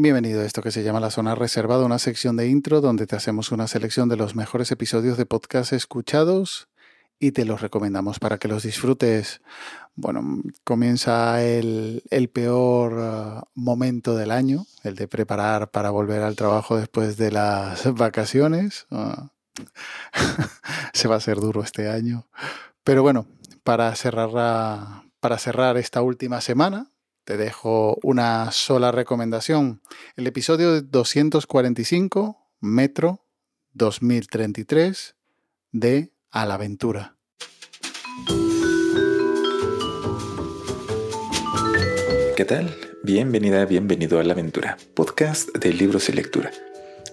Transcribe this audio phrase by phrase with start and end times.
[0.00, 3.16] Bienvenido a esto que se llama La Zona Reservada, una sección de intro donde te
[3.16, 6.68] hacemos una selección de los mejores episodios de podcast escuchados
[7.18, 9.40] y te los recomendamos para que los disfrutes.
[9.96, 16.76] Bueno, comienza el, peor uh, momento del año, el de preparar para volver al trabajo
[16.76, 18.86] después de las vacaciones.
[18.92, 19.26] Uh,
[20.92, 22.28] se va a hacer duro este año.
[22.84, 23.26] Pero bueno,
[23.64, 24.30] para cerrar,
[25.18, 26.88] para cerrar esta última semana,
[27.28, 29.82] te dejo una sola recomendación.
[30.16, 33.22] El episodio 245, Metro
[33.74, 35.14] 2033,
[35.70, 37.18] de A la Aventura.
[42.34, 42.74] ¿Qué tal?
[43.02, 46.50] Bienvenida, bienvenido a La Aventura, podcast de libros y lectura.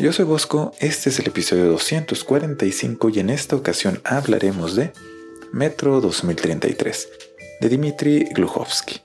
[0.00, 4.92] Yo soy Bosco, este es el episodio 245 y en esta ocasión hablaremos de
[5.52, 7.08] Metro 2033,
[7.60, 9.02] de Dmitry Gluhovsky.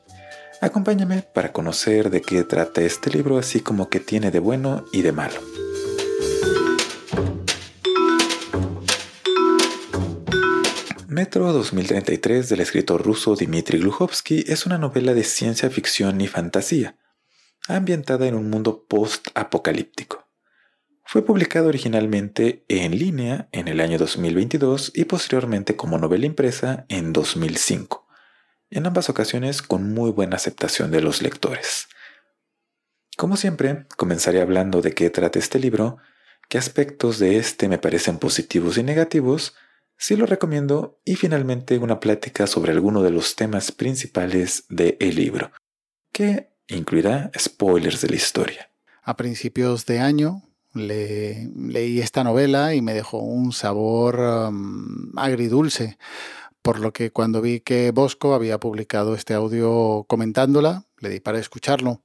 [0.62, 5.02] Acompáñame para conocer de qué trata este libro, así como qué tiene de bueno y
[5.02, 5.40] de malo.
[11.08, 16.98] Metro 2033 del escritor ruso Dmitry Gluhovsky es una novela de ciencia ficción y fantasía,
[17.68, 20.28] ambientada en un mundo post-apocalíptico.
[21.04, 27.14] Fue publicado originalmente en línea en el año 2022 y posteriormente como novela impresa en
[27.14, 28.05] 2005
[28.76, 31.88] en ambas ocasiones con muy buena aceptación de los lectores.
[33.18, 35.98] Como siempre, comenzaré hablando de qué trata este libro,
[36.50, 39.56] qué aspectos de este me parecen positivos y negativos,
[39.98, 45.52] si lo recomiendo y finalmente una plática sobre alguno de los temas principales del libro,
[46.12, 48.70] que incluirá spoilers de la historia.
[49.04, 50.42] A principios de año
[50.74, 55.98] leí esta novela y me dejó un sabor um, agridulce
[56.66, 61.38] por lo que cuando vi que Bosco había publicado este audio comentándola, le di para
[61.38, 62.02] escucharlo.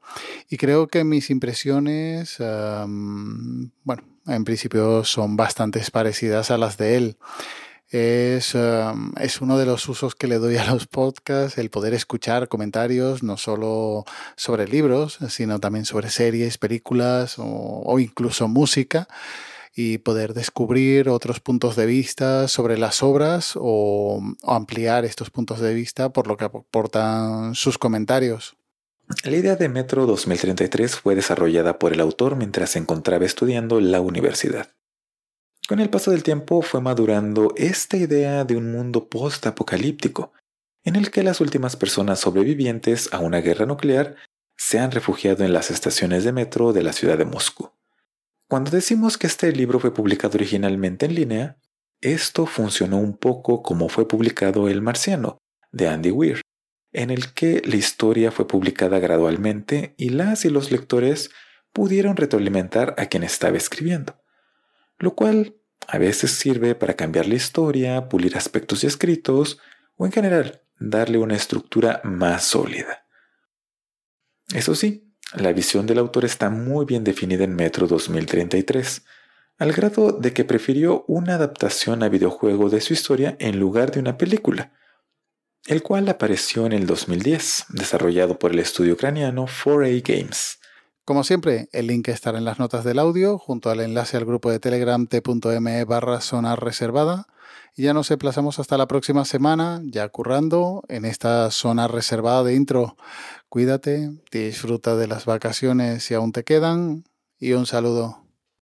[0.51, 7.17] Y creo que mis impresiones, bueno, en principio son bastante parecidas a las de él.
[7.89, 12.49] Es, es, uno de los usos que le doy a los podcasts, el poder escuchar
[12.49, 14.05] comentarios no solo
[14.37, 19.09] sobre libros, sino también sobre series, películas o incluso música
[19.75, 25.75] y poder descubrir otros puntos de vista sobre las obras o, ampliar estos puntos de
[25.75, 28.57] vista por lo que aportan sus comentarios.
[29.25, 34.01] La idea de Metro 2033 fue desarrollada por el autor mientras se encontraba estudiando la
[34.01, 34.69] universidad.
[35.69, 40.33] Con el paso del tiempo fue madurando esta idea de un mundo post-apocalíptico,
[40.85, 44.17] en el que las últimas personas sobrevivientes a una guerra nuclear
[44.57, 47.71] se han refugiado en las estaciones de metro de la ciudad de Moscú.
[48.51, 51.57] Cuando decimos que este libro fue publicado originalmente en línea,
[52.01, 55.39] esto funcionó un poco como fue publicado El Marciano,
[55.71, 56.41] de Andy Weir,
[56.91, 61.31] en el que la historia fue publicada gradualmente y las y los lectores
[61.73, 64.21] pudieron retroalimentar a quien estaba escribiendo,
[64.99, 65.55] lo cual
[65.87, 69.61] a veces sirve para cambiar la historia, pulir aspectos y escritos,
[69.95, 73.07] o en general darle una estructura más sólida.
[74.53, 79.03] Eso sí, la visión del autor está muy bien definida en Metro 2033,
[79.59, 84.01] al grado de que prefirió una adaptación a videojuego de su historia en lugar de
[84.01, 84.73] una película,
[85.67, 90.59] el cual apareció en el 2010, desarrollado por el estudio ucraniano 4A Games.
[91.05, 94.51] Como siempre, el link estará en las notas del audio, junto al enlace al grupo
[94.51, 97.27] de Telegram t.me barra zona reservada.
[97.77, 102.55] Y ya nos emplazamos hasta la próxima semana, ya currando en esta zona reservada de
[102.55, 102.97] intro.
[103.49, 107.05] Cuídate, disfruta de las vacaciones si aún te quedan
[107.39, 108.30] y un saludo.